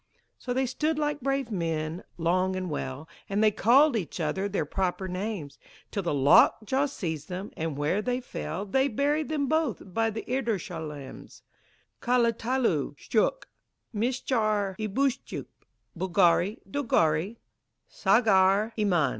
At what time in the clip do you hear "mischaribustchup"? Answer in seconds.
13.93-15.45